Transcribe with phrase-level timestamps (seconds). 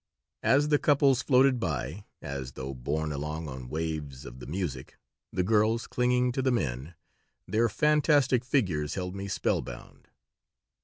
[0.41, 4.97] As the couples floated by, as though borne along on waves of the music,
[5.31, 6.95] the girls clinging to the men,
[7.47, 10.07] their fantastic figures held me spellbound.